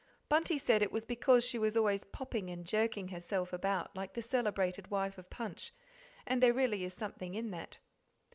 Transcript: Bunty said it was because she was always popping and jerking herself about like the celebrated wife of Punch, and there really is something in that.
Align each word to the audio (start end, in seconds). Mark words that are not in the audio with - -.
Bunty 0.29 0.57
said 0.57 0.81
it 0.81 0.91
was 0.91 1.05
because 1.05 1.43
she 1.45 1.59
was 1.59 1.77
always 1.77 2.05
popping 2.05 2.49
and 2.49 2.65
jerking 2.65 3.09
herself 3.09 3.53
about 3.53 3.95
like 3.95 4.13
the 4.15 4.23
celebrated 4.23 4.89
wife 4.89 5.19
of 5.19 5.29
Punch, 5.29 5.75
and 6.25 6.41
there 6.41 6.53
really 6.53 6.83
is 6.83 6.95
something 6.95 7.35
in 7.35 7.51
that. 7.51 7.77